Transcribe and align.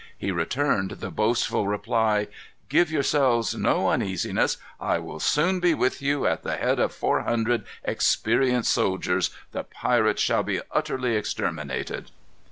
He 0.17 0.31
returned 0.31 0.89
the 0.97 1.11
boastful 1.11 1.67
reply: 1.67 2.27
"Give 2.69 2.89
yourselves 2.89 3.53
no 3.53 3.89
uneasiness. 3.91 4.57
I 4.79 4.97
will 4.97 5.19
soon 5.19 5.59
be 5.59 5.75
with 5.75 6.01
you, 6.01 6.25
at 6.25 6.41
the 6.41 6.55
head 6.55 6.79
of 6.79 6.91
four 6.91 7.21
hundred 7.21 7.65
experienced 7.83 8.71
soldiers. 8.71 9.29
The 9.51 9.63
pirates 9.63 10.23
shall 10.23 10.41
be 10.41 10.59
utterly 10.71 11.15
exterminated." 11.15 12.09